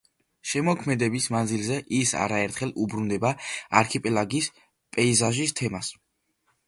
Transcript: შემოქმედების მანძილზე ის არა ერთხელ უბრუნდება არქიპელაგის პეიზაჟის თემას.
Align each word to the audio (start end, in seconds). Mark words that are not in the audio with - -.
შემოქმედების 0.51 1.27
მანძილზე 1.35 1.75
ის 1.99 2.13
არა 2.21 2.39
ერთხელ 2.45 2.73
უბრუნდება 2.85 3.33
არქიპელაგის 3.83 4.49
პეიზაჟის 4.97 5.55
თემას. 5.61 5.93